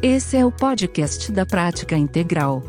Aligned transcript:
Esse 0.00 0.36
é 0.36 0.46
o 0.46 0.52
podcast 0.52 1.32
da 1.32 1.44
Prática 1.44 1.96
Integral. 1.96 2.62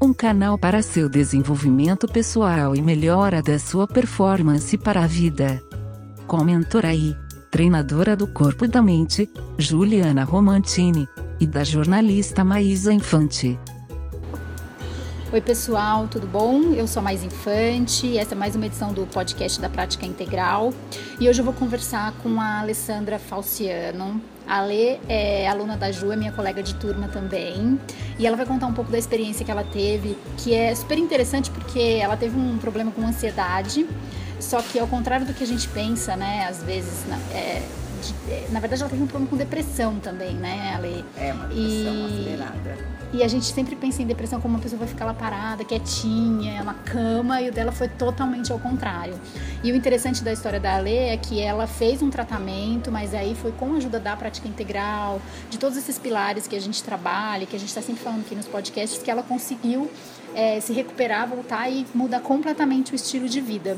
Um 0.00 0.14
canal 0.14 0.56
para 0.56 0.82
seu 0.82 1.08
desenvolvimento 1.08 2.06
pessoal 2.06 2.76
e 2.76 2.80
melhora 2.80 3.42
da 3.42 3.58
sua 3.58 3.88
performance 3.88 4.78
para 4.78 5.02
a 5.02 5.06
vida. 5.06 5.60
Com 6.28 6.36
aí, 6.86 7.12
treinadora 7.50 8.14
do 8.14 8.28
corpo 8.28 8.66
e 8.66 8.68
da 8.68 8.80
mente, 8.80 9.28
Juliana 9.58 10.22
Romantini, 10.22 11.08
e 11.40 11.46
da 11.46 11.64
jornalista 11.64 12.44
Maísa 12.44 12.92
Infante. 12.92 13.58
Oi, 15.32 15.40
pessoal, 15.40 16.08
tudo 16.08 16.26
bom? 16.26 16.74
Eu 16.74 16.88
sou 16.88 16.98
a 16.98 17.04
Mais 17.04 17.22
Infante, 17.22 18.18
essa 18.18 18.34
é 18.34 18.36
mais 18.36 18.56
uma 18.56 18.66
edição 18.66 18.92
do 18.92 19.06
podcast 19.06 19.60
da 19.60 19.68
Prática 19.68 20.04
Integral 20.04 20.74
e 21.20 21.28
hoje 21.28 21.40
eu 21.40 21.44
vou 21.44 21.54
conversar 21.54 22.12
com 22.20 22.40
a 22.40 22.58
Alessandra 22.58 23.16
Falciano. 23.16 24.20
A 24.44 24.60
Lê 24.60 24.98
é 25.08 25.48
aluna 25.48 25.76
da 25.76 25.92
Ju, 25.92 26.10
é 26.10 26.16
minha 26.16 26.32
colega 26.32 26.64
de 26.64 26.74
turma 26.74 27.06
também, 27.06 27.78
e 28.18 28.26
ela 28.26 28.36
vai 28.36 28.44
contar 28.44 28.66
um 28.66 28.74
pouco 28.74 28.90
da 28.90 28.98
experiência 28.98 29.44
que 29.44 29.52
ela 29.52 29.62
teve, 29.62 30.18
que 30.36 30.52
é 30.52 30.74
super 30.74 30.98
interessante 30.98 31.48
porque 31.48 32.00
ela 32.02 32.16
teve 32.16 32.36
um 32.36 32.58
problema 32.58 32.90
com 32.90 33.06
ansiedade, 33.06 33.86
só 34.40 34.60
que 34.60 34.80
ao 34.80 34.88
contrário 34.88 35.24
do 35.24 35.32
que 35.32 35.44
a 35.44 35.46
gente 35.46 35.68
pensa, 35.68 36.16
né, 36.16 36.48
às 36.50 36.60
vezes, 36.60 37.04
é, 37.32 37.62
de, 38.00 38.14
é, 38.28 38.48
na 38.50 38.60
verdade 38.60 38.82
ela 38.82 38.90
teve 38.90 39.02
um 39.02 39.06
problema 39.06 39.30
com 39.30 39.36
depressão 39.36 39.98
também, 40.00 40.34
né, 40.34 40.74
Ale? 40.74 41.04
É, 41.16 41.32
uma 41.32 41.46
depressão 41.46 41.94
e... 41.94 42.04
acelerada 42.06 43.00
e 43.12 43.24
a 43.24 43.28
gente 43.28 43.46
sempre 43.46 43.74
pensa 43.74 44.02
em 44.02 44.06
depressão 44.06 44.40
como 44.40 44.54
uma 44.54 44.62
pessoa 44.62 44.78
vai 44.78 44.88
ficar 44.88 45.04
lá 45.04 45.12
parada, 45.12 45.64
quietinha, 45.64 46.62
na 46.62 46.74
cama, 46.74 47.40
e 47.40 47.48
o 47.48 47.52
dela 47.52 47.72
foi 47.72 47.88
totalmente 47.88 48.52
ao 48.52 48.58
contrário. 48.58 49.18
E 49.64 49.72
o 49.72 49.74
interessante 49.74 50.22
da 50.22 50.32
história 50.32 50.60
da 50.60 50.76
Ale 50.76 50.94
é 50.94 51.16
que 51.16 51.40
ela 51.40 51.66
fez 51.66 52.02
um 52.02 52.10
tratamento, 52.10 52.90
mas 52.90 53.12
aí 53.12 53.34
foi 53.34 53.50
com 53.52 53.74
a 53.74 53.76
ajuda 53.78 53.98
da 53.98 54.16
prática 54.16 54.46
integral, 54.46 55.20
de 55.48 55.58
todos 55.58 55.76
esses 55.76 55.98
pilares 55.98 56.46
que 56.46 56.54
a 56.54 56.60
gente 56.60 56.82
trabalha, 56.84 57.46
que 57.46 57.56
a 57.56 57.58
gente 57.58 57.68
está 57.68 57.82
sempre 57.82 58.02
falando 58.02 58.20
aqui 58.20 58.34
nos 58.36 58.46
podcasts, 58.46 59.02
que 59.02 59.10
ela 59.10 59.24
conseguiu 59.24 59.90
é, 60.34 60.60
se 60.60 60.72
recuperar, 60.72 61.28
voltar 61.28 61.68
e 61.68 61.84
mudar 61.92 62.20
completamente 62.20 62.92
o 62.92 62.94
estilo 62.94 63.28
de 63.28 63.40
vida. 63.40 63.76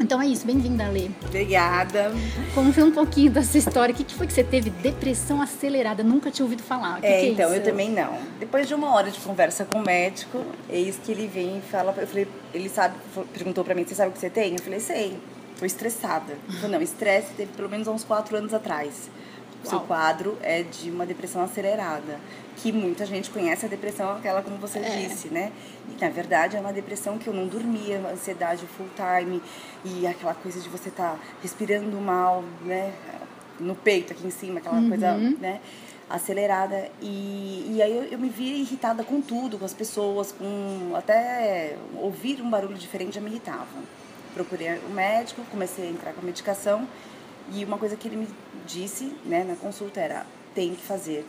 Então 0.00 0.20
é 0.20 0.26
isso, 0.26 0.46
bem-vinda, 0.46 0.88
Lê. 0.88 1.10
Obrigada. 1.24 2.12
Conta 2.54 2.84
um 2.84 2.90
pouquinho 2.90 3.30
dessa 3.30 3.58
história. 3.58 3.92
O 3.92 3.96
que, 3.96 4.14
foi 4.14 4.26
que 4.26 4.32
você 4.32 4.44
teve? 4.44 4.70
Depressão 4.70 5.40
acelerada, 5.40 6.02
nunca 6.02 6.30
tinha 6.30 6.44
ouvido 6.44 6.62
falar. 6.62 7.00
Que 7.00 7.06
é, 7.06 7.10
que 7.10 7.26
é 7.26 7.28
então, 7.30 7.50
isso? 7.50 7.60
eu 7.60 7.64
também 7.64 7.90
não. 7.90 8.18
Depois 8.38 8.66
de 8.66 8.74
uma 8.74 8.94
hora 8.94 9.10
de 9.10 9.20
conversa 9.20 9.64
com 9.64 9.78
o 9.78 9.84
médico, 9.84 10.44
eis 10.68 10.98
que 11.02 11.12
ele 11.12 11.26
vem 11.26 11.58
e 11.58 11.60
fala, 11.60 11.94
eu 11.96 12.06
falei, 12.06 12.26
ele 12.54 12.68
sabe, 12.68 12.94
perguntou 13.32 13.64
pra 13.64 13.74
mim, 13.74 13.84
você 13.84 13.94
sabe 13.94 14.10
o 14.10 14.12
que 14.12 14.18
você 14.18 14.30
tem? 14.30 14.52
Eu 14.52 14.62
falei, 14.62 14.80
sei. 14.80 15.18
Tô 15.58 15.66
estressada. 15.66 16.32
Ele 16.48 16.56
falou, 16.56 16.70
não, 16.70 16.82
estresse 16.82 17.34
teve 17.36 17.52
pelo 17.52 17.68
menos 17.68 17.86
uns 17.86 18.02
quatro 18.02 18.36
anos 18.36 18.54
atrás. 18.54 19.10
O 19.64 19.68
seu 19.68 19.80
quadro 19.80 20.38
é 20.42 20.62
de 20.62 20.90
uma 20.90 21.04
depressão 21.04 21.42
acelerada, 21.42 22.18
que 22.56 22.72
muita 22.72 23.04
gente 23.04 23.30
conhece 23.30 23.66
a 23.66 23.68
depressão, 23.68 24.10
aquela 24.16 24.42
como 24.42 24.56
você 24.56 24.78
é. 24.78 24.96
disse, 24.96 25.28
né? 25.28 25.52
E 25.88 26.00
na 26.00 26.08
verdade 26.08 26.56
é 26.56 26.60
uma 26.60 26.72
depressão 26.72 27.18
que 27.18 27.28
eu 27.28 27.34
não 27.34 27.46
dormia, 27.46 27.98
ansiedade 28.10 28.64
full 28.66 28.88
time 28.96 29.42
e 29.84 30.06
aquela 30.06 30.34
coisa 30.34 30.60
de 30.60 30.68
você 30.68 30.88
estar 30.88 31.12
tá 31.12 31.18
respirando 31.42 31.98
mal, 32.00 32.42
né? 32.62 32.92
No 33.58 33.74
peito, 33.74 34.12
aqui 34.12 34.26
em 34.26 34.30
cima, 34.30 34.60
aquela 34.60 34.76
uhum. 34.76 34.88
coisa, 34.88 35.12
né? 35.38 35.60
acelerada 36.10 36.90
e, 37.00 37.72
e 37.72 37.80
aí 37.80 37.96
eu, 37.96 38.02
eu, 38.02 38.18
me 38.18 38.28
via 38.28 38.56
irritada 38.56 39.04
com 39.04 39.20
tudo, 39.20 39.56
com 39.56 39.64
as 39.64 39.72
pessoas, 39.72 40.32
com 40.32 40.92
até 40.96 41.76
ouvir 41.94 42.42
um 42.42 42.50
barulho 42.50 42.74
diferente 42.74 43.14
já 43.14 43.20
me 43.20 43.30
irritava. 43.30 43.66
Procurei 44.34 44.78
o 44.78 44.90
um 44.90 44.94
médico, 44.94 45.42
comecei 45.50 45.86
a 45.86 45.90
entrar 45.90 46.12
com 46.12 46.20
a 46.20 46.24
medicação 46.24 46.86
e 47.52 47.64
uma 47.64 47.78
coisa 47.78 47.96
que 47.96 48.08
ele 48.08 48.16
me 48.16 48.28
disse 48.66 49.12
né, 49.24 49.44
na 49.44 49.56
consulta 49.56 50.00
era: 50.00 50.26
tem 50.54 50.74
que 50.74 50.82
fazer 50.82 51.26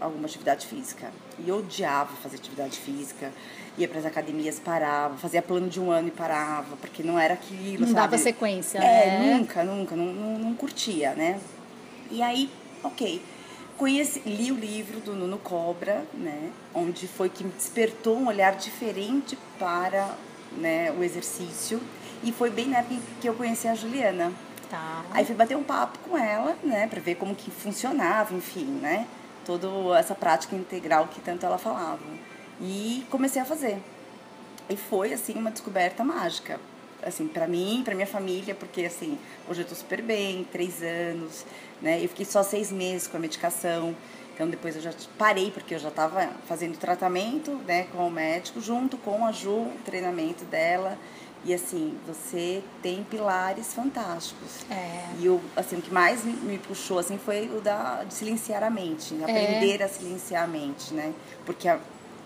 alguma 0.00 0.26
atividade 0.26 0.66
física. 0.66 1.10
E 1.38 1.48
eu 1.48 1.58
odiava 1.58 2.14
fazer 2.16 2.36
atividade 2.36 2.78
física. 2.78 3.32
Ia 3.78 3.88
para 3.88 4.00
as 4.00 4.04
academias, 4.04 4.60
parava, 4.60 5.16
fazia 5.16 5.40
plano 5.40 5.68
de 5.68 5.80
um 5.80 5.90
ano 5.90 6.08
e 6.08 6.10
parava, 6.10 6.76
porque 6.76 7.02
não 7.02 7.18
era 7.18 7.34
aquilo. 7.34 7.86
Não 7.86 7.86
sabe? 7.86 7.94
dava 7.94 8.18
sequência, 8.18 8.78
é, 8.78 9.18
né? 9.18 9.34
nunca, 9.34 9.64
nunca, 9.64 9.96
não, 9.96 10.06
não, 10.06 10.38
não 10.38 10.54
curtia, 10.54 11.14
né? 11.14 11.40
E 12.10 12.22
aí, 12.22 12.50
ok. 12.82 13.22
Conheci, 13.78 14.20
li 14.26 14.52
o 14.52 14.54
livro 14.54 15.00
do 15.00 15.14
Nuno 15.14 15.38
Cobra, 15.38 16.04
né? 16.12 16.50
Onde 16.74 17.08
foi 17.08 17.30
que 17.30 17.42
me 17.42 17.50
despertou 17.50 18.18
um 18.18 18.26
olhar 18.26 18.54
diferente 18.54 19.38
para 19.58 20.14
né, 20.56 20.92
o 20.92 21.02
exercício. 21.02 21.80
E 22.22 22.30
foi 22.30 22.50
bem 22.50 22.68
na 22.68 22.78
época 22.78 23.00
que 23.20 23.28
eu 23.28 23.34
conheci 23.34 23.66
a 23.66 23.74
Juliana. 23.74 24.32
Tá. 24.72 25.04
Aí 25.10 25.22
fui 25.22 25.34
bater 25.34 25.54
um 25.54 25.62
papo 25.62 25.98
com 25.98 26.16
ela, 26.16 26.56
né, 26.64 26.86
para 26.86 26.98
ver 26.98 27.16
como 27.16 27.34
que 27.34 27.50
funcionava, 27.50 28.34
enfim, 28.34 28.64
né, 28.64 29.06
toda 29.44 29.68
essa 29.98 30.14
prática 30.14 30.56
integral 30.56 31.08
que 31.08 31.20
tanto 31.20 31.44
ela 31.44 31.58
falava. 31.58 32.00
E 32.58 33.04
comecei 33.10 33.42
a 33.42 33.44
fazer. 33.44 33.76
E 34.70 34.76
foi 34.76 35.12
assim 35.12 35.34
uma 35.34 35.50
descoberta 35.50 36.02
mágica, 36.02 36.58
assim, 37.02 37.28
para 37.28 37.46
mim, 37.46 37.82
para 37.84 37.94
minha 37.94 38.06
família, 38.06 38.54
porque 38.54 38.86
assim, 38.86 39.18
hoje 39.46 39.60
eu 39.60 39.66
tô 39.66 39.74
super 39.74 40.00
bem, 40.00 40.44
três 40.44 40.82
anos, 40.82 41.44
né, 41.82 42.02
eu 42.02 42.08
fiquei 42.08 42.24
só 42.24 42.42
seis 42.42 42.72
meses 42.72 43.06
com 43.06 43.18
a 43.18 43.20
medicação. 43.20 43.94
Então 44.34 44.48
depois 44.48 44.74
eu 44.74 44.80
já 44.80 44.94
parei 45.18 45.50
porque 45.50 45.74
eu 45.74 45.78
já 45.78 45.90
estava 45.90 46.30
fazendo 46.48 46.78
tratamento, 46.78 47.50
né, 47.66 47.88
com 47.92 48.06
o 48.06 48.10
médico 48.10 48.58
junto 48.58 48.96
com 48.96 49.26
a 49.26 49.32
Ju, 49.32 49.70
treinamento 49.84 50.46
dela. 50.46 50.96
E 51.44 51.52
assim, 51.52 51.94
você 52.06 52.62
tem 52.80 53.02
pilares 53.04 53.74
fantásticos. 53.74 54.64
É. 54.70 55.06
E 55.20 55.28
o, 55.28 55.40
assim, 55.56 55.76
o 55.76 55.82
que 55.82 55.92
mais 55.92 56.24
me, 56.24 56.32
me, 56.34 56.58
puxou 56.58 56.98
assim 56.98 57.18
foi 57.18 57.50
o 57.56 57.60
da 57.60 58.04
de 58.04 58.14
silenciar 58.14 58.62
a 58.62 58.70
mente, 58.70 59.14
é. 59.20 59.24
aprender 59.24 59.82
a 59.82 59.88
silenciar 59.88 60.44
a 60.44 60.46
mente, 60.46 60.94
né? 60.94 61.12
Porque 61.44 61.66
a, 61.66 61.80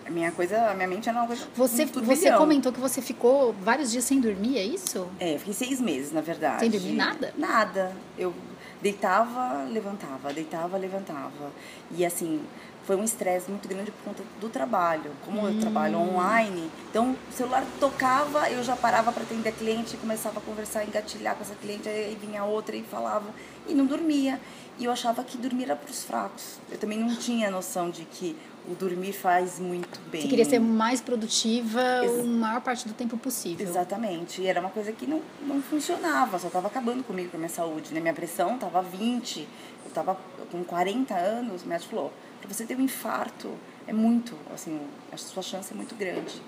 a 0.05 0.11
minha 0.11 0.31
coisa, 0.31 0.69
a 0.69 0.73
minha 0.75 0.87
mente 0.87 1.09
era 1.09 1.17
uma 1.17 1.27
coisa. 1.27 1.47
Você, 1.55 1.85
você 1.85 2.31
comentou 2.33 2.71
que 2.71 2.79
você 2.79 3.01
ficou 3.01 3.53
vários 3.61 3.91
dias 3.91 4.03
sem 4.03 4.21
dormir, 4.21 4.57
é 4.57 4.63
isso? 4.63 5.07
É, 5.19 5.33
eu 5.33 5.39
fiquei 5.39 5.53
seis 5.53 5.81
meses, 5.81 6.11
na 6.11 6.21
verdade. 6.21 6.59
Sem 6.59 6.69
dormir 6.69 6.93
nada? 6.93 7.33
Nada. 7.37 7.91
Eu 8.17 8.33
deitava, 8.81 9.63
levantava, 9.63 10.33
deitava, 10.33 10.77
levantava. 10.77 11.51
E 11.91 12.05
assim, 12.05 12.41
foi 12.87 12.95
um 12.95 13.03
estresse 13.03 13.51
muito 13.51 13.67
grande 13.67 13.91
por 13.91 14.05
conta 14.05 14.23
do 14.39 14.47
trabalho. 14.47 15.11
Como 15.25 15.41
hum. 15.41 15.49
eu 15.49 15.59
trabalho 15.59 15.97
online, 15.97 16.71
então 16.89 17.15
o 17.29 17.33
celular 17.33 17.65
tocava, 17.79 18.49
eu 18.49 18.63
já 18.63 18.75
parava 18.75 19.11
para 19.11 19.23
atender 19.23 19.49
a 19.49 19.51
cliente, 19.51 19.97
começava 19.97 20.39
a 20.39 20.41
conversar, 20.41 20.85
engatilhar 20.85 21.35
com 21.35 21.41
essa 21.41 21.55
cliente, 21.55 21.89
aí 21.89 22.17
vinha 22.19 22.45
outra 22.45 22.75
e 22.75 22.83
falava 22.83 23.25
e 23.67 23.73
não 23.73 23.85
dormia. 23.85 24.39
E 24.79 24.85
eu 24.85 24.91
achava 24.91 25.23
que 25.23 25.37
dormir 25.37 25.63
era 25.63 25.75
para 25.75 25.89
os 25.89 26.03
fracos. 26.03 26.59
Eu 26.71 26.77
também 26.77 26.99
não 26.99 27.13
tinha 27.15 27.51
noção 27.51 27.89
de 27.89 28.05
que 28.05 28.37
o 28.67 28.75
dormir 28.75 29.13
faz 29.13 29.59
muito 29.59 29.99
bem. 30.09 30.21
Você 30.21 30.27
queria 30.27 30.45
ser 30.45 30.59
mais 30.59 30.99
produtiva 30.99 31.81
Ex 32.03 32.19
a 32.19 32.23
maior 32.23 32.61
parte 32.61 32.87
do 32.87 32.93
tempo 32.93 33.17
possível. 33.17 33.65
Exatamente. 33.65 34.41
E 34.41 34.47
era 34.47 34.59
uma 34.59 34.69
coisa 34.69 34.91
que 34.91 35.07
não, 35.07 35.21
não 35.41 35.61
funcionava, 35.61 36.37
só 36.37 36.47
estava 36.47 36.67
acabando 36.67 37.03
comigo, 37.03 37.29
com 37.29 37.37
a 37.37 37.39
minha 37.39 37.49
saúde. 37.49 37.93
Né? 37.93 37.99
Minha 37.99 38.13
pressão 38.13 38.55
estava 38.55 38.81
20, 38.81 39.39
eu 39.39 39.47
estava 39.87 40.17
com 40.51 40.63
40 40.63 41.13
anos, 41.15 41.63
o 41.63 41.67
médico 41.67 41.91
falou, 41.91 42.13
para 42.41 42.53
você 42.53 42.65
ter 42.65 42.75
um 42.75 42.81
infarto 42.81 43.49
é 43.87 43.93
muito, 43.93 44.35
assim, 44.53 44.81
a 45.11 45.17
sua 45.17 45.41
chance 45.41 45.71
é 45.71 45.75
muito 45.75 45.95
grande. 45.95 46.41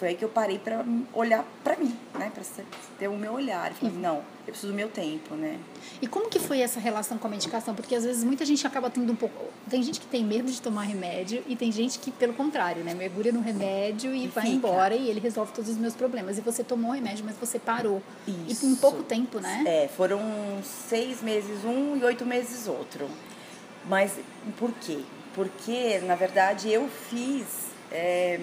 Foi 0.00 0.08
aí 0.08 0.14
que 0.14 0.24
eu 0.24 0.30
parei 0.30 0.58
para 0.58 0.82
olhar 1.12 1.44
para 1.62 1.76
mim, 1.76 1.94
né, 2.18 2.32
para 2.32 2.42
ter 2.98 3.06
o 3.06 3.18
meu 3.18 3.34
olhar. 3.34 3.70
falei, 3.74 3.94
não, 3.94 4.16
eu 4.16 4.52
preciso 4.52 4.68
do 4.68 4.74
meu 4.74 4.88
tempo, 4.88 5.34
né? 5.34 5.58
E 6.00 6.06
como 6.06 6.30
que 6.30 6.38
foi 6.38 6.62
essa 6.62 6.80
relação 6.80 7.18
com 7.18 7.26
a 7.26 7.30
medicação? 7.30 7.74
Porque 7.74 7.94
às 7.94 8.02
vezes 8.02 8.24
muita 8.24 8.46
gente 8.46 8.66
acaba 8.66 8.88
tendo 8.88 9.12
um 9.12 9.14
pouco, 9.14 9.52
tem 9.68 9.82
gente 9.82 10.00
que 10.00 10.06
tem 10.06 10.24
medo 10.24 10.50
de 10.50 10.62
tomar 10.62 10.84
remédio 10.84 11.44
e 11.46 11.54
tem 11.54 11.70
gente 11.70 11.98
que 11.98 12.10
pelo 12.10 12.32
contrário, 12.32 12.82
né, 12.82 12.94
mergulha 12.94 13.30
no 13.30 13.42
remédio 13.42 14.14
e, 14.14 14.24
e 14.24 14.28
vai 14.28 14.44
fica. 14.44 14.56
embora 14.56 14.94
e 14.94 15.10
ele 15.10 15.20
resolve 15.20 15.52
todos 15.52 15.70
os 15.70 15.76
meus 15.76 15.94
problemas. 15.94 16.38
E 16.38 16.40
você 16.40 16.64
tomou 16.64 16.92
remédio, 16.92 17.22
mas 17.22 17.36
você 17.36 17.58
parou. 17.58 18.02
Isso. 18.26 18.64
E 18.64 18.70
em 18.70 18.76
pouco 18.76 19.02
tempo, 19.02 19.38
né? 19.38 19.64
É, 19.66 19.86
foram 19.86 20.18
seis 20.64 21.22
meses 21.22 21.62
um 21.62 21.94
e 21.98 22.02
oito 22.04 22.24
meses 22.24 22.66
outro. 22.66 23.06
Mas 23.84 24.18
por 24.58 24.72
quê? 24.80 25.00
porque 25.34 26.00
na 26.04 26.14
verdade 26.14 26.70
eu 26.72 26.88
fiz 26.88 27.46
é, 27.90 28.38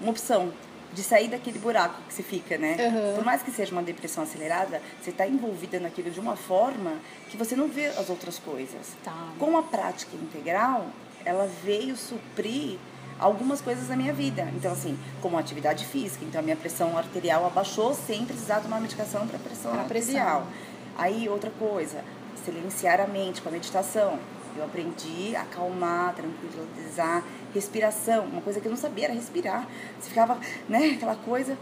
uma 0.00 0.10
opção 0.10 0.52
de 0.94 1.02
sair 1.02 1.28
daquele 1.28 1.58
buraco 1.58 2.00
que 2.06 2.14
você 2.14 2.22
fica, 2.22 2.56
né? 2.56 2.76
Uhum. 2.78 3.16
Por 3.16 3.24
mais 3.24 3.42
que 3.42 3.50
seja 3.50 3.72
uma 3.72 3.82
depressão 3.82 4.22
acelerada, 4.22 4.80
você 5.02 5.10
está 5.10 5.26
envolvida 5.26 5.80
naquilo 5.80 6.10
de 6.10 6.20
uma 6.20 6.36
forma 6.36 6.94
que 7.28 7.36
você 7.36 7.56
não 7.56 7.68
vê 7.68 7.86
as 7.86 8.08
outras 8.08 8.38
coisas. 8.38 8.92
Tá. 9.02 9.32
Com 9.38 9.58
a 9.58 9.62
prática 9.62 10.16
integral, 10.16 10.86
ela 11.24 11.48
veio 11.64 11.96
suprir 11.96 12.78
algumas 13.18 13.60
coisas 13.60 13.88
da 13.88 13.96
minha 13.96 14.12
vida. 14.12 14.48
Então, 14.54 14.72
assim, 14.72 14.98
como 15.20 15.38
atividade 15.38 15.84
física. 15.84 16.24
Então, 16.24 16.40
a 16.40 16.42
minha 16.42 16.56
pressão 16.56 16.96
arterial 16.96 17.46
abaixou 17.46 17.94
sem 17.94 18.24
precisar 18.24 18.60
de 18.60 18.66
uma 18.66 18.80
medicação 18.80 19.26
para 19.26 19.38
pressão 19.38 19.72
pra 19.72 19.82
arterial. 19.82 20.42
Pressão. 20.42 20.74
Aí, 20.96 21.28
outra 21.28 21.50
coisa, 21.50 22.04
silenciar 22.44 23.00
a 23.00 23.06
mente 23.06 23.42
com 23.42 23.48
a 23.48 23.52
meditação. 23.52 24.18
Eu 24.56 24.64
aprendi 24.64 25.34
a 25.34 25.42
acalmar, 25.42 26.14
tranquilizar, 26.14 27.24
respiração, 27.52 28.24
uma 28.24 28.40
coisa 28.40 28.60
que 28.60 28.66
eu 28.66 28.70
não 28.70 28.76
sabia 28.76 29.06
era 29.06 29.14
respirar. 29.14 29.66
Você 30.00 30.08
ficava, 30.08 30.38
né, 30.68 30.92
aquela 30.96 31.16
coisa. 31.16 31.58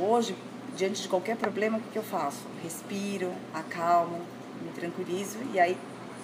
Hoje, 0.00 0.36
diante 0.76 1.02
de 1.02 1.08
qualquer 1.08 1.36
problema, 1.36 1.78
o 1.78 1.80
que, 1.80 1.90
que 1.90 1.98
eu 1.98 2.02
faço? 2.02 2.46
Respiro, 2.62 3.32
acalmo, 3.54 4.20
me 4.62 4.70
tranquilizo 4.70 5.38
e 5.52 5.60
aí 5.60 5.76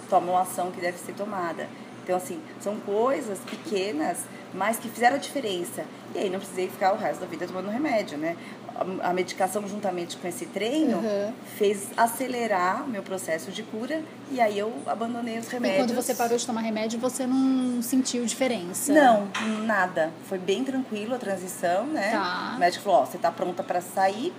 tomo 0.08 0.36
a 0.36 0.42
ação 0.42 0.70
que 0.70 0.80
deve 0.80 0.98
ser 0.98 1.14
tomada. 1.14 1.68
Então, 2.02 2.16
assim, 2.16 2.38
são 2.60 2.78
coisas 2.80 3.38
pequenas, 3.40 4.24
mas 4.52 4.78
que 4.78 4.90
fizeram 4.90 5.16
a 5.16 5.18
diferença. 5.18 5.84
E 6.14 6.18
aí 6.18 6.28
não 6.28 6.38
precisei 6.38 6.68
ficar 6.68 6.92
o 6.92 6.96
resto 6.98 7.20
da 7.20 7.26
vida 7.26 7.46
tomando 7.46 7.70
remédio, 7.70 8.18
né? 8.18 8.36
A, 8.74 9.10
a 9.10 9.12
medicação, 9.12 9.66
juntamente 9.68 10.16
com 10.16 10.26
esse 10.26 10.46
treino, 10.46 10.96
Uhum. 10.98 11.32
fez 11.56 11.88
acelerar 11.96 12.84
o 12.84 12.88
meu 12.88 13.02
processo 13.02 13.50
de 13.52 13.62
cura. 13.62 14.02
E 14.32 14.40
aí 14.40 14.58
eu 14.58 14.72
abandonei 14.86 15.38
os 15.38 15.46
E 15.48 15.52
remédios. 15.52 15.80
quando 15.86 15.94
você 15.94 16.14
parou 16.14 16.36
de 16.36 16.44
tomar 16.44 16.60
remédio, 16.62 16.98
você 16.98 17.24
não 17.26 17.80
sentiu 17.82 18.24
diferença? 18.26 18.92
Não, 18.92 19.28
nada. 19.64 20.10
Foi 20.28 20.38
bem 20.38 20.64
tranquilo 20.64 21.14
a 21.14 21.18
transição, 21.18 21.86
né? 21.86 22.10
Tá. 22.10 22.54
O 22.56 22.58
médico 22.58 22.82
falou, 22.84 23.00
ó, 23.02 23.04
você 23.06 23.16
tá 23.18 23.30
pronta 23.30 23.62
para 23.62 23.80
sair. 23.80 24.32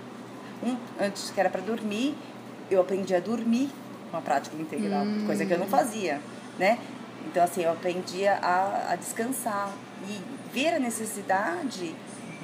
Um, 0.62 0.76
antes 1.00 1.30
que 1.30 1.40
era 1.40 1.48
para 1.50 1.60
dormir, 1.60 2.14
eu 2.70 2.80
aprendi 2.80 3.14
a 3.14 3.20
dormir 3.20 3.70
com 4.10 4.16
a 4.16 4.20
prática 4.20 4.56
integral, 4.56 5.02
Hum. 5.04 5.24
coisa 5.26 5.44
que 5.46 5.52
eu 5.52 5.58
não 5.58 5.66
fazia, 5.66 6.20
né? 6.58 6.78
Então, 7.26 7.42
assim, 7.42 7.62
eu 7.62 7.72
aprendi 7.72 8.26
a, 8.26 8.88
a 8.90 8.96
descansar 8.96 9.70
e 10.08 10.20
ver 10.52 10.74
a 10.74 10.78
necessidade 10.78 11.94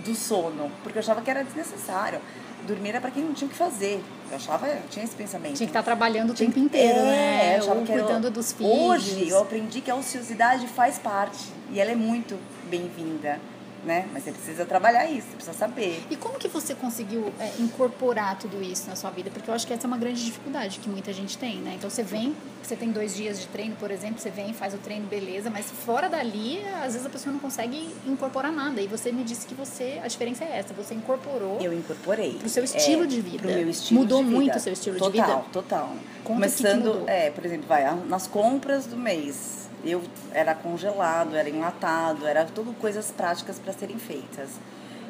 do 0.04 0.14
sono, 0.14 0.70
porque 0.82 0.98
eu 0.98 1.00
achava 1.00 1.20
que 1.20 1.30
era 1.30 1.42
desnecessário. 1.44 2.20
Dormir 2.66 2.90
era 2.90 3.00
para 3.00 3.10
quem 3.10 3.24
não 3.24 3.32
tinha 3.34 3.48
o 3.48 3.50
que 3.50 3.56
fazer. 3.56 4.00
Eu 4.30 4.36
achava, 4.36 4.68
eu 4.68 4.82
tinha 4.88 5.04
esse 5.04 5.16
pensamento. 5.16 5.54
Tinha 5.56 5.66
que 5.66 5.70
estar 5.70 5.82
trabalhando 5.82 6.30
o 6.30 6.34
Tinha 6.34 6.46
tempo 6.48 6.60
que- 6.60 6.64
inteiro, 6.64 6.98
é, 7.00 7.02
né? 7.02 7.54
eu 7.56 7.58
achava 7.58 7.80
Ou 7.80 7.84
que 7.84 7.92
era- 7.92 8.02
cuidando 8.04 8.30
dos 8.30 8.52
filhos. 8.52 8.72
Hoje 8.72 9.28
eu 9.28 9.40
aprendi 9.40 9.80
que 9.80 9.90
a 9.90 9.96
ociosidade 9.96 10.66
faz 10.68 10.96
parte 10.98 11.48
e 11.72 11.80
ela 11.80 11.90
é 11.90 11.96
muito 11.96 12.38
bem-vinda, 12.70 13.40
né? 13.84 14.08
Mas 14.12 14.24
você 14.24 14.32
precisa 14.32 14.64
trabalhar 14.64 15.06
isso, 15.06 15.28
você 15.28 15.36
precisa 15.36 15.56
saber. 15.56 16.02
E 16.10 16.16
como 16.16 16.38
que 16.38 16.48
você 16.48 16.74
conseguiu 16.74 17.32
é, 17.38 17.52
incorporar 17.58 18.38
tudo 18.38 18.62
isso 18.62 18.88
na 18.88 18.96
sua 18.96 19.10
vida? 19.10 19.30
Porque 19.30 19.48
eu 19.50 19.54
acho 19.54 19.66
que 19.66 19.72
essa 19.72 19.86
é 19.86 19.88
uma 19.88 19.98
grande 19.98 20.24
dificuldade 20.24 20.78
que 20.78 20.88
muita 20.88 21.12
gente 21.12 21.36
tem, 21.38 21.58
né? 21.58 21.74
Então 21.76 21.88
você 21.90 22.02
vem, 22.02 22.34
você 22.62 22.76
tem 22.76 22.90
dois 22.90 23.14
dias 23.14 23.40
de 23.40 23.46
treino, 23.48 23.76
por 23.76 23.90
exemplo, 23.90 24.18
você 24.18 24.30
vem, 24.30 24.52
faz 24.52 24.74
o 24.74 24.78
treino, 24.78 25.06
beleza, 25.06 25.50
mas 25.50 25.70
fora 25.70 26.08
dali, 26.08 26.64
às 26.82 26.92
vezes 26.92 27.06
a 27.06 27.10
pessoa 27.10 27.32
não 27.32 27.40
consegue 27.40 27.88
incorporar 28.06 28.52
nada. 28.52 28.80
E 28.80 28.86
você 28.86 29.10
me 29.10 29.24
disse 29.24 29.46
que 29.46 29.54
você, 29.54 30.00
a 30.02 30.08
diferença 30.08 30.44
é 30.44 30.58
essa, 30.58 30.72
você 30.74 30.94
incorporou. 30.94 31.58
Eu 31.60 31.72
incorporei. 31.72 32.34
Pro 32.34 32.48
seu 32.48 32.64
estilo 32.64 33.04
é, 33.04 33.06
de 33.06 33.20
vida. 33.20 33.38
Pro 33.38 33.52
meu 33.52 33.68
estilo 33.68 34.00
Mudou 34.00 34.18
de 34.18 34.24
vida. 34.24 34.36
muito 34.36 34.56
o 34.56 34.60
seu 34.60 34.72
estilo 34.72 34.96
de 34.96 35.00
total, 35.00 35.12
vida? 35.12 35.44
Total, 35.52 35.62
total. 35.62 35.86
Conta 35.88 36.46
o 36.46 36.50
que 36.50 36.56
que 36.56 36.62
Começando, 36.62 37.04
é, 37.08 37.30
por 37.30 37.44
exemplo, 37.44 37.66
vai, 37.66 37.82
nas 38.06 38.26
compras 38.26 38.86
do 38.86 38.96
mês. 38.96 39.61
Eu 39.84 40.02
era 40.32 40.54
congelado, 40.54 41.34
era 41.34 41.48
enlatado, 41.48 42.26
era 42.26 42.44
tudo 42.44 42.72
coisas 42.74 43.10
práticas 43.10 43.58
para 43.58 43.72
serem 43.72 43.98
feitas. 43.98 44.50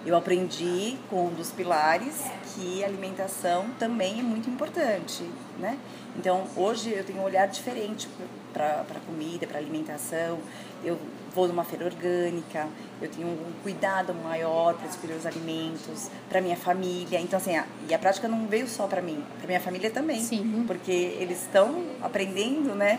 Eu 0.05 0.17
aprendi 0.17 0.97
com 1.09 1.27
um 1.27 1.35
dos 1.35 1.53
pilares 1.53 2.25
que 2.55 2.83
a 2.83 2.89
alimentação 2.89 3.67
também 3.79 4.19
é 4.19 4.23
muito 4.23 4.51
importante, 4.51 5.23
né? 5.61 5.79
Então, 6.17 6.45
hoje 6.57 6.91
eu 6.91 7.05
tenho 7.05 7.21
um 7.21 7.23
olhar 7.23 7.47
diferente 7.47 8.09
para 8.53 8.81
a 8.81 9.01
comida, 9.07 9.47
para 9.47 9.59
alimentação. 9.59 10.41
Eu 10.85 10.99
vou 11.33 11.47
numa 11.47 11.63
feira 11.63 11.85
orgânica, 11.85 12.67
eu 13.01 13.09
tenho 13.09 13.29
um 13.29 13.53
cuidado 13.63 14.13
maior 14.13 14.75
para 14.75 14.89
escolher 14.89 15.15
os 15.15 15.25
alimentos, 15.25 16.11
para 16.29 16.41
minha 16.41 16.57
família. 16.57 17.21
Então, 17.21 17.39
assim, 17.39 17.57
a, 17.57 17.65
e 17.89 17.95
a 17.95 17.99
prática 17.99 18.27
não 18.27 18.49
veio 18.49 18.69
só 18.69 18.89
para 18.89 19.01
mim, 19.01 19.25
para 19.39 19.47
minha 19.47 19.61
família 19.61 19.91
também. 19.91 20.21
Sim. 20.21 20.65
Porque 20.67 20.91
eles 20.91 21.43
estão 21.43 21.85
aprendendo, 22.03 22.75
né? 22.75 22.99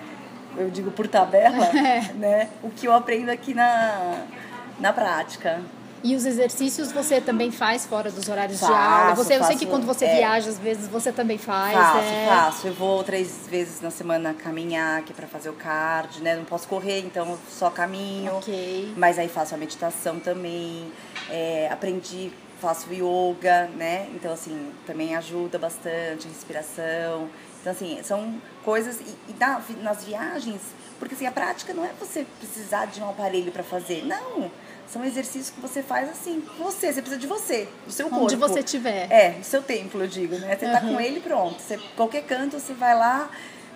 Eu 0.57 0.69
digo 0.69 0.91
por 0.91 1.07
tabela, 1.07 1.65
É. 1.75 2.13
né? 2.13 2.49
O 2.61 2.69
que 2.69 2.87
eu 2.87 2.93
aprendo 2.93 3.29
aqui 3.29 3.53
na, 3.53 4.23
na 4.79 4.93
prática. 4.93 5.61
E 6.03 6.17
os 6.17 6.25
exercícios 6.25 6.91
você 6.91 7.21
também 7.21 7.49
faz 7.49 7.85
fora 7.85 8.11
dos 8.11 8.27
horários 8.27 8.59
de 8.59 8.65
Faço, 8.65 8.73
aula? 8.73 9.15
Você, 9.15 9.35
eu 9.37 9.43
sei 9.45 9.55
que 9.55 9.65
faço, 9.65 9.67
quando 9.67 9.85
você 9.85 10.03
é. 10.03 10.17
viaja, 10.17 10.49
às 10.49 10.59
vezes, 10.59 10.89
você 10.89 11.13
também 11.13 11.37
faz. 11.37 11.73
Faço, 11.73 11.97
é. 11.99 12.25
faço. 12.27 12.67
Eu 12.67 12.73
vou 12.73 13.01
três 13.05 13.47
vezes 13.49 13.79
na 13.79 13.89
semana 13.89 14.33
caminhar, 14.33 15.01
que 15.03 15.13
é 15.13 15.15
pra 15.15 15.27
fazer 15.27 15.49
o 15.49 15.53
card, 15.53 16.21
né? 16.21 16.35
Não 16.35 16.43
posso 16.43 16.67
correr, 16.67 16.99
então 16.99 17.37
só 17.49 17.69
caminho. 17.69 18.33
Ok. 18.35 18.93
Mas 18.97 19.17
aí 19.17 19.29
faço 19.29 19.55
a 19.55 19.57
meditação 19.57 20.19
também. 20.19 20.91
É, 21.29 21.69
aprendi, 21.71 22.33
faço 22.59 22.87
yoga, 22.91 23.69
né? 23.77 24.09
Então, 24.13 24.33
assim, 24.33 24.73
também 24.85 25.15
ajuda 25.15 25.57
bastante, 25.57 26.27
respiração. 26.27 27.29
Então, 27.63 27.71
assim, 27.71 27.97
são 28.03 28.35
coisas. 28.65 28.99
E, 28.99 29.15
e 29.31 29.35
na- 29.39 29.61
nas 29.81 30.03
viagens, 30.03 30.59
porque 30.99 31.15
assim, 31.15 31.25
a 31.25 31.31
prática 31.31 31.73
não 31.73 31.85
é 31.85 31.91
você 31.97 32.25
precisar 32.39 32.87
de 32.87 33.01
um 33.01 33.09
aparelho 33.09 33.51
pra 33.53 33.63
fazer. 33.63 34.03
Não. 34.05 34.51
São 34.85 35.03
exercícios 35.05 35.49
que 35.49 35.61
você 35.61 35.81
faz 35.81 36.09
assim, 36.09 36.43
você, 36.59 36.91
você 36.91 37.01
precisa 37.01 37.17
de 37.17 37.25
você, 37.25 37.69
do 37.85 37.91
seu 37.91 38.09
corpo. 38.09 38.25
Onde 38.25 38.35
você 38.35 38.59
estiver. 38.59 39.07
É, 39.09 39.29
no 39.37 39.43
seu 39.45 39.63
templo, 39.63 40.03
eu 40.03 40.07
digo, 40.07 40.35
né? 40.35 40.57
Você 40.57 40.67
tá 40.67 40.81
Uhum. 40.81 40.95
com 40.95 41.01
ele 41.01 41.21
pronto. 41.21 41.59
Você, 41.61 41.79
qualquer 41.95 42.23
canto, 42.25 42.59
você 42.59 42.73
vai 42.73 42.93
lá. 42.93 43.29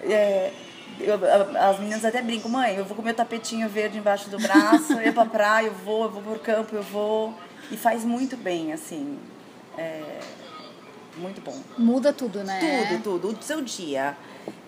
é, 0.04 0.52
eu- 1.00 1.20
as 1.60 1.80
meninas 1.80 2.04
até 2.06 2.22
brincam, 2.22 2.52
mãe, 2.52 2.76
eu 2.76 2.84
vou 2.86 2.96
com 2.96 3.02
meu 3.02 3.14
tapetinho 3.16 3.68
verde 3.70 3.98
embaixo 3.98 4.30
do 4.30 4.38
braço, 4.38 4.94
eu 4.94 5.02
ia 5.02 5.14
pra 5.14 5.26
praia, 5.26 5.68
eu 5.68 5.74
vou, 5.74 6.04
eu 6.04 6.10
vou 6.12 6.22
pro 6.22 6.40
campo, 6.40 6.76
eu 6.76 6.84
vou. 6.84 7.34
E 7.72 7.78
faz 7.78 8.04
muito 8.04 8.36
bem, 8.38 8.74
assim. 8.74 9.18
É, 9.78 10.20
muito 11.18 11.42
bom. 11.42 11.60
Muda 11.78 12.14
tudo, 12.14 12.44
né? 12.44 12.88
Tudo, 12.90 13.04
tudo. 13.04 13.40
O 13.40 13.44
seu 13.44 13.62
dia. 13.62 14.16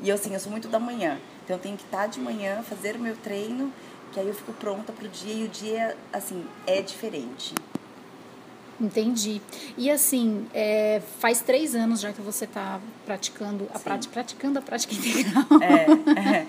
E 0.01 0.09
eu, 0.09 0.15
assim, 0.15 0.33
eu 0.33 0.39
sou 0.39 0.51
muito 0.51 0.67
da 0.67 0.79
manhã. 0.79 1.17
Então 1.43 1.55
eu 1.55 1.61
tenho 1.61 1.77
que 1.77 1.83
estar 1.83 2.07
de 2.07 2.19
manhã, 2.19 2.61
fazer 2.63 2.95
o 2.95 2.99
meu 2.99 3.15
treino, 3.15 3.73
que 4.11 4.19
aí 4.19 4.27
eu 4.27 4.33
fico 4.33 4.53
pronta 4.53 4.91
pro 4.91 5.07
dia. 5.07 5.33
E 5.33 5.45
o 5.45 5.47
dia, 5.47 5.95
assim, 6.13 6.45
é 6.67 6.81
diferente. 6.81 7.53
Entendi. 8.79 9.41
E 9.77 9.91
assim, 9.91 10.47
é, 10.53 11.01
faz 11.19 11.41
três 11.41 11.75
anos 11.75 11.99
já 11.99 12.13
que 12.13 12.21
você 12.21 12.45
está 12.45 12.79
praticando 13.05 13.67
a 13.73 13.79
prática, 13.79 14.13
praticando 14.13 14.59
a 14.59 14.61
prática 14.61 14.93
integral. 14.95 15.45
É, 15.61 16.37
é. 16.37 16.47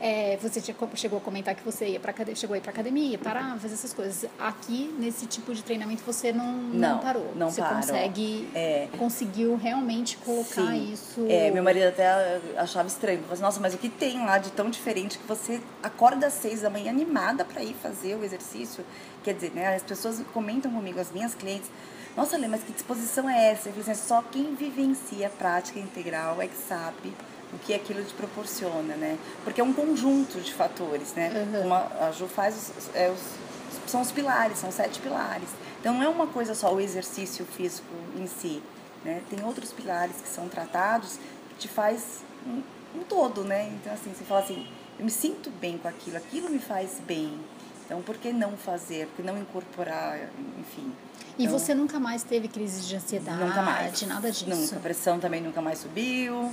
É, 0.00 0.38
você 0.40 0.62
chegou 0.94 1.18
a 1.18 1.20
comentar 1.20 1.54
que 1.54 1.62
você 1.62 1.88
ia 1.88 2.00
para 2.00 2.14
chegou 2.34 2.54
a 2.54 2.58
ir 2.58 2.62
para 2.62 2.70
academia, 2.70 3.18
parar, 3.18 3.58
fazer 3.58 3.74
essas 3.74 3.92
coisas. 3.92 4.24
Aqui 4.38 4.94
nesse 4.98 5.26
tipo 5.26 5.54
de 5.54 5.62
treinamento 5.62 6.02
você 6.04 6.32
não, 6.32 6.52
não, 6.54 6.94
Não, 6.94 6.98
parou. 7.00 7.32
não 7.36 7.50
você 7.50 7.60
paro. 7.60 7.76
consegue 7.76 8.48
É. 8.54 8.88
conseguiu 8.98 9.56
realmente 9.56 10.16
colocar 10.18 10.72
Sim. 10.72 10.92
isso. 10.92 11.26
É, 11.28 11.50
meu 11.50 11.62
marido 11.62 11.88
até 11.88 12.40
achava 12.56 12.88
estranho. 12.88 13.18
Falou 13.20 13.34
assim, 13.34 13.42
nossa, 13.42 13.60
mas 13.60 13.74
o 13.74 13.78
que 13.78 13.90
tem 13.90 14.24
lá 14.24 14.38
de 14.38 14.50
tão 14.52 14.70
diferente 14.70 15.18
que 15.18 15.26
você 15.26 15.60
acorda 15.82 16.28
às 16.28 16.32
seis 16.32 16.62
da 16.62 16.70
manhã 16.70 16.90
animada 16.90 17.44
para 17.44 17.62
ir 17.62 17.74
fazer 17.74 18.14
o 18.16 18.24
exercício? 18.24 18.82
Quer 19.22 19.34
dizer, 19.34 19.52
né, 19.54 19.74
as 19.76 19.82
pessoas 19.82 20.18
comentam 20.32 20.72
comigo, 20.72 20.98
as 20.98 21.12
minhas 21.12 21.34
clientes, 21.34 21.70
nossa, 22.16 22.38
Lê, 22.38 22.48
mas 22.48 22.62
que 22.64 22.72
disposição 22.72 23.28
é 23.28 23.52
essa? 23.52 23.68
Eu 23.68 23.74
falei 23.74 23.90
assim, 23.92 24.06
só 24.08 24.22
quem 24.22 24.54
vivencia 24.54 25.26
a 25.26 25.30
prática 25.30 25.78
integral 25.78 26.40
é 26.40 26.46
que 26.48 26.56
sabe 26.56 27.12
o 27.52 27.58
que 27.58 27.74
aquilo 27.74 28.02
te 28.04 28.14
proporciona, 28.14 28.94
né? 28.96 29.18
Porque 29.44 29.60
é 29.60 29.64
um 29.64 29.72
conjunto 29.72 30.40
de 30.40 30.52
fatores, 30.54 31.14
né? 31.14 31.30
Uhum. 31.52 31.72
A 31.74 32.10
Ju 32.12 32.26
faz 32.28 32.72
os, 32.78 32.94
é, 32.94 33.10
os- 33.10 33.90
são 33.90 34.00
os 34.00 34.12
pilares, 34.12 34.58
são 34.58 34.70
sete 34.70 35.00
pilares. 35.00 35.48
Então 35.80 35.94
não 35.94 36.02
é 36.02 36.08
uma 36.08 36.26
coisa 36.26 36.54
só 36.54 36.72
o 36.74 36.80
exercício 36.80 37.44
físico 37.44 37.88
em 38.16 38.26
si, 38.26 38.62
né? 39.04 39.20
Tem 39.28 39.42
outros 39.44 39.72
pilares 39.72 40.16
que 40.22 40.28
são 40.28 40.48
tratados 40.48 41.18
que 41.50 41.54
te 41.58 41.68
faz 41.68 42.20
um, 42.46 42.62
um 43.00 43.02
todo, 43.04 43.42
né? 43.44 43.68
Então 43.80 43.92
assim, 43.92 44.12
você 44.14 44.24
fala 44.24 44.40
assim, 44.40 44.66
eu 44.98 45.04
me 45.04 45.10
sinto 45.10 45.50
bem 45.50 45.76
com 45.78 45.88
aquilo, 45.88 46.16
aquilo 46.18 46.48
me 46.50 46.58
faz 46.58 47.00
bem. 47.06 47.38
Então 47.86 48.00
por 48.02 48.16
que 48.16 48.32
não 48.32 48.56
fazer? 48.56 49.06
Por 49.08 49.16
que 49.16 49.22
não 49.22 49.36
incorporar, 49.38 50.18
enfim? 50.58 50.92
E 51.38 51.44
Então, 51.46 51.58
você 51.58 51.74
nunca 51.74 51.98
mais 51.98 52.22
teve 52.22 52.46
crise 52.48 52.82
de 52.86 52.94
ansiedade, 52.94 53.42
nunca 53.42 53.62
mais. 53.62 54.02
nada 54.02 54.30
disso. 54.30 54.48
Nunca, 54.48 54.76
a 54.76 54.78
pressão 54.80 55.18
também 55.18 55.40
nunca 55.40 55.60
mais 55.62 55.78
subiu. 55.78 56.52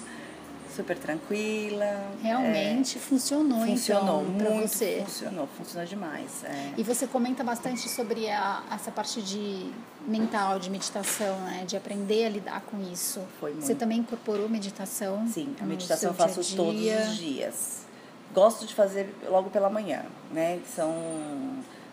Super 0.78 0.96
tranquila. 1.00 2.12
Realmente 2.22 3.00
funcionou, 3.00 3.64
é, 3.64 3.68
funcionou 3.70 4.22
então 4.22 4.38
para 4.38 4.68
você. 4.68 5.02
funcionou, 5.04 5.48
funcionou 5.58 5.88
demais. 5.88 6.44
é. 6.44 6.74
E 6.78 6.84
você 6.84 7.08
comenta 7.08 7.44
bastante 7.44 7.90
sobre 7.90 8.30
a, 8.30 8.62
essa 8.72 8.92
parte 8.92 9.20
de 9.24 9.72
mental, 10.08 10.60
de 10.60 10.70
meditação, 10.70 11.36
né? 11.42 11.64
De 11.66 11.76
aprender 11.76 12.26
a 12.26 12.30
lidar 12.30 12.62
com 12.62 12.80
isso. 12.94 13.22
Foi 13.40 13.54
muito. 13.54 13.66
Você 13.66 13.74
também 13.74 13.98
incorporou 13.98 14.48
meditação? 14.48 15.28
Sim, 15.28 15.56
a 15.60 15.66
meditação 15.66 16.12
eu 16.12 16.14
faço 16.14 16.42
dia 16.44 16.54
a 16.54 16.64
todos 16.64 16.80
dia? 16.80 17.00
os 17.00 17.18
dias. 17.18 17.86
Gosto 18.32 18.68
de 18.68 18.76
fazer 18.76 19.16
logo 19.28 19.50
pela 19.50 19.72
manhã, 19.72 20.06
né? 20.32 20.60
São 20.76 20.94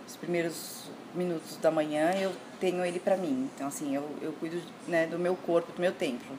os 0.06 0.14
primeiros 0.16 0.84
minutos 1.14 1.56
da 1.56 1.70
manhã, 1.70 2.12
eu 2.20 2.32
tenho 2.60 2.84
ele 2.84 3.00
pra 3.00 3.16
mim. 3.16 3.48
Então, 3.54 3.66
assim, 3.68 3.96
eu, 3.96 4.06
eu 4.20 4.32
cuido 4.34 4.60
né, 4.86 5.06
do 5.06 5.18
meu 5.18 5.34
corpo, 5.36 5.72
do 5.72 5.80
meu 5.80 5.92
templo. 5.92 6.38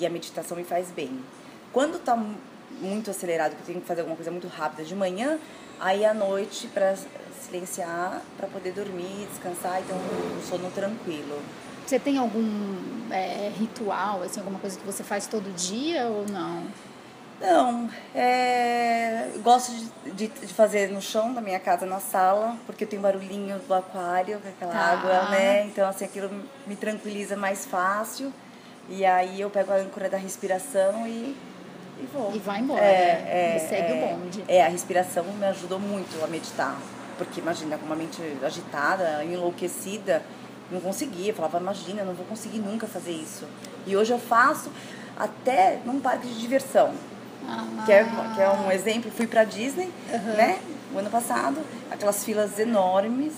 E 0.00 0.06
a 0.06 0.10
meditação 0.10 0.56
me 0.56 0.64
faz 0.64 0.90
bem. 0.90 1.20
Quando 1.72 1.98
tá 1.98 2.14
mu- 2.16 2.36
muito 2.80 3.10
acelerado, 3.10 3.54
que 3.54 3.60
eu 3.62 3.66
tenho 3.66 3.80
que 3.80 3.86
fazer 3.86 4.00
alguma 4.00 4.16
coisa 4.16 4.30
muito 4.30 4.48
rápida 4.48 4.84
de 4.84 4.94
manhã, 4.94 5.38
aí 5.80 6.04
à 6.04 6.12
noite 6.14 6.66
pra 6.68 6.94
silenciar, 7.40 8.20
pra 8.36 8.46
poder 8.48 8.72
dormir, 8.72 9.26
descansar, 9.30 9.80
então 9.80 9.96
um 9.96 10.42
sono 10.48 10.70
tranquilo. 10.70 11.40
Você 11.86 11.98
tem 11.98 12.16
algum 12.18 12.44
é, 13.10 13.50
ritual, 13.58 14.22
assim, 14.22 14.40
alguma 14.40 14.58
coisa 14.58 14.78
que 14.78 14.84
você 14.86 15.02
faz 15.02 15.26
todo 15.26 15.52
dia 15.54 16.06
ou 16.06 16.24
não? 16.26 16.62
Não, 17.40 17.90
é, 18.14 19.30
gosto 19.42 19.72
de, 20.04 20.10
de, 20.12 20.28
de 20.28 20.54
fazer 20.54 20.90
no 20.92 21.02
chão 21.02 21.34
da 21.34 21.40
minha 21.40 21.58
casa, 21.58 21.84
na 21.84 21.98
sala, 21.98 22.56
porque 22.66 22.84
eu 22.84 22.88
tenho 22.88 23.02
barulhinho 23.02 23.58
do 23.58 23.74
aquário, 23.74 24.38
com 24.38 24.48
aquela 24.48 24.72
Tá. 24.72 24.78
água, 24.92 25.22
né? 25.28 25.64
Então, 25.66 25.88
assim, 25.88 26.04
aquilo 26.04 26.30
me 26.66 26.76
tranquiliza 26.76 27.36
mais 27.36 27.66
fácil. 27.66 28.32
E 28.88 29.04
aí 29.04 29.40
eu 29.40 29.50
pego 29.50 29.72
a 29.72 29.76
âncora 29.76 30.08
da 30.08 30.16
respiração 30.16 31.04
e 31.06 31.36
e 32.02 32.06
vou. 32.12 32.32
E 32.34 32.38
vai 32.38 32.60
embora. 32.60 32.80
É, 32.84 33.66
segue 33.68 33.92
é, 33.92 33.94
o 33.94 34.08
bonde. 34.18 34.44
É, 34.48 34.62
a 34.64 34.68
respiração 34.68 35.24
me 35.24 35.46
ajudou 35.46 35.78
muito 35.78 36.22
a 36.24 36.26
meditar. 36.26 36.76
Porque 37.18 37.40
imagina, 37.40 37.78
com 37.78 37.86
uma 37.86 37.94
mente 37.96 38.20
agitada, 38.42 39.22
enlouquecida, 39.24 40.22
não 40.70 40.80
conseguia. 40.80 41.30
Eu 41.30 41.34
falava, 41.34 41.58
imagina, 41.58 42.02
não 42.04 42.14
vou 42.14 42.26
conseguir 42.26 42.58
nunca 42.58 42.86
fazer 42.86 43.12
isso. 43.12 43.44
E 43.86 43.96
hoje 43.96 44.12
eu 44.12 44.18
faço 44.18 44.70
até 45.18 45.78
num 45.84 46.00
parque 46.00 46.26
de 46.26 46.40
diversão. 46.40 46.92
Ah, 47.48 47.66
Que 47.84 47.92
é, 47.92 48.04
que 48.34 48.40
é 48.40 48.48
um 48.50 48.70
exemplo, 48.72 49.10
fui 49.10 49.26
pra 49.26 49.44
Disney, 49.44 49.90
Uhum. 50.12 50.18
né? 50.36 50.58
O 50.94 50.98
ano 50.98 51.10
passado, 51.10 51.58
aquelas 51.90 52.24
filas 52.24 52.58
enormes 52.58 53.32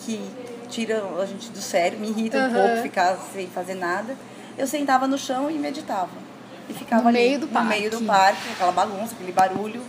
que 0.00 0.20
tiram 0.68 1.20
a 1.20 1.26
gente 1.26 1.50
do 1.50 1.60
sério, 1.60 1.98
me 1.98 2.08
irrita 2.08 2.38
um 2.38 2.42
Uhum. 2.46 2.52
pouco 2.52 2.82
ficar 2.82 3.16
sem 3.32 3.46
fazer 3.48 3.74
nada. 3.74 4.16
Eu 4.56 4.66
sentava 4.66 5.06
no 5.06 5.18
chão 5.18 5.50
e 5.50 5.54
meditava. 5.54 6.08
E 6.68 6.72
ficava 6.72 7.02
No 7.02 7.08
ali, 7.08 7.18
meio 7.18 7.40
do 7.40 7.46
no 7.46 7.52
parque. 7.52 7.68
meio 7.68 7.90
do 7.90 8.00
parque, 8.02 8.48
aquela 8.52 8.72
bagunça, 8.72 9.14
aquele 9.14 9.32
barulho, 9.32 9.82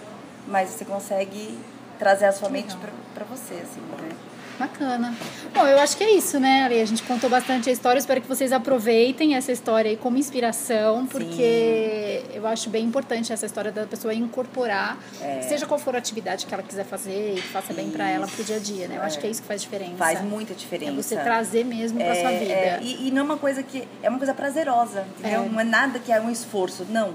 mas 0.48 0.70
você 0.70 0.86
consegue 0.86 1.58
trazer 1.98 2.25
a 2.25 2.32
sua 2.32 2.50
mente 2.50 2.75
pra 3.13 3.24
você, 3.25 3.53
assim, 3.55 3.82
né? 4.01 4.10
Bacana. 4.58 5.14
Bom, 5.54 5.68
eu 5.68 5.78
acho 5.80 5.98
que 5.98 6.04
é 6.04 6.12
isso, 6.16 6.40
né, 6.40 6.64
Ale? 6.64 6.80
A 6.82 6.86
gente 6.86 7.04
contou 7.04 7.30
bastante 7.30 7.70
a 7.70 7.74
história. 7.74 8.00
Espero 8.00 8.22
que 8.22 8.28
vocês 8.28 8.54
aproveitem 8.54 9.36
essa 9.36 9.52
história 9.52 9.92
aí 9.92 9.98
como 9.98 10.18
inspiração, 10.18 11.06
porque 11.08 12.24
eu 12.34 12.48
acho 12.48 12.70
bem 12.70 12.86
importante 12.86 13.34
essa 13.34 13.46
história 13.46 13.72
da 13.72 13.86
pessoa 13.86 14.14
incorporar, 14.14 14.98
É. 15.22 15.42
seja 15.42 15.66
qual 15.66 15.78
for 15.78 15.94
a 15.96 15.98
atividade 15.98 16.46
que 16.46 16.54
ela 16.54 16.64
quiser 16.64 16.86
fazer 16.86 17.36
e 17.38 17.42
faça 17.42 17.74
bem 17.74 17.90
pra 17.90 18.10
ela 18.10 18.28
pro 18.28 18.44
dia 18.44 18.56
a 18.56 18.60
dia, 18.60 18.88
né? 18.88 18.96
Eu 18.98 19.02
acho 19.04 19.20
que 19.20 19.28
é 19.28 19.30
isso 19.30 19.42
que 19.42 19.48
faz 19.48 19.62
diferença. 19.62 19.96
Faz 19.98 20.22
muita 20.22 20.54
É 20.54 20.56
diferença. 20.56 20.94
você 21.04 21.18
trazer 21.18 21.66
mesmo 21.66 22.00
pra 22.00 22.16
sua 22.16 22.32
vida. 22.32 22.54
É, 22.54 22.80
e, 22.82 23.08
e 23.08 23.12
não 23.12 23.22
é 23.22 23.24
uma 23.26 23.38
coisa 23.38 23.62
que. 23.62 23.86
É 24.02 24.10
uma 24.10 24.18
coisa 24.18 24.34
prazerosa, 24.34 25.06
entendeu? 25.20 25.44
É. 25.44 25.50
Não 25.50 25.60
é 25.60 25.64
nada 25.66 26.00
que 26.00 26.12
é 26.12 26.22
um 26.22 26.30
esforço. 26.32 26.86
Não. 26.90 27.14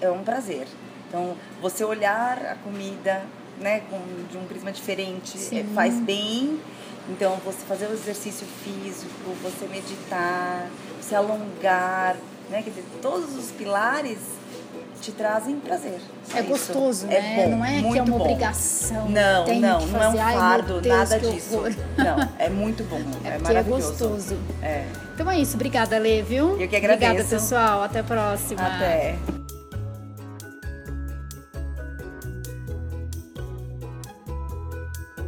É 0.00 0.10
um 0.10 0.22
prazer. 0.22 0.66
Então, 1.08 1.36
você 1.62 1.84
olhar 1.84 2.36
a 2.38 2.54
comida, 2.56 3.22
né, 3.60 3.80
com, 3.90 3.98
de 4.30 4.36
um 4.36 4.44
prisma 4.46 4.70
diferente, 4.72 5.36
é, 5.54 5.64
faz 5.74 5.94
bem. 6.00 6.58
Então, 7.08 7.36
você 7.44 7.58
fazer 7.66 7.86
o 7.86 7.92
exercício 7.92 8.46
físico, 8.64 9.30
você 9.42 9.66
meditar, 9.68 10.66
você 11.00 11.14
alongar, 11.14 12.16
né? 12.50 12.62
Quer 12.62 12.70
dizer, 12.70 12.84
todos 13.00 13.36
os 13.36 13.52
pilares 13.52 14.18
te 15.00 15.12
trazem 15.12 15.60
prazer. 15.60 16.00
É 16.34 16.40
isso. 16.40 16.48
gostoso, 16.48 17.06
É 17.08 17.20
né? 17.20 17.36
bom, 17.44 17.56
não 17.56 17.64
é 17.64 17.80
que 17.92 17.98
é 17.98 18.02
uma 18.02 18.18
bom. 18.18 18.20
obrigação. 18.24 19.08
Não, 19.08 19.44
tenho 19.44 19.60
não, 19.60 19.78
que 19.78 19.86
não 19.86 20.02
é 20.02 20.08
um 20.08 20.12
fazer. 20.12 20.18
Ai, 20.20 20.34
fardo, 20.34 20.82
nada 20.88 21.18
disso. 21.20 21.62
Não, 21.96 22.28
é 22.38 22.48
muito 22.48 22.82
bom, 22.84 22.98
É 23.24 23.28
é, 23.28 23.34
é 23.34 23.38
maravilhoso. 23.38 23.88
gostoso. 23.90 24.36
É. 24.62 24.84
Então 25.14 25.30
é 25.30 25.38
isso. 25.38 25.54
Obrigada, 25.54 25.96
Lê, 25.98 26.22
viu? 26.22 26.52
Eu 26.52 26.56
que 26.56 26.64
Obrigada, 26.76 26.94
agradeço. 26.94 27.28
pessoal. 27.30 27.82
Até 27.84 28.00
a 28.00 28.04
próxima. 28.04 28.62
Até. 28.66 29.16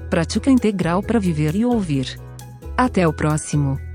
Prática 0.09 0.51
integral 0.51 1.03
para 1.03 1.21
viver 1.21 1.55
e 1.55 1.65
ouvir. 1.65 2.19
Até 2.77 3.07
o 3.07 3.13
próximo. 3.13 3.88